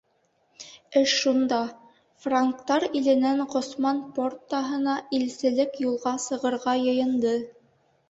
Эш 1.01 1.11
шунда: 1.23 1.59
франктар 2.25 2.87
иленән 3.01 3.45
Ғосман 3.53 4.03
Портаһына 4.19 4.99
илселек 5.21 5.81
юлға 5.89 6.19
сығырға 6.29 6.79
йыйынды. 6.85 7.41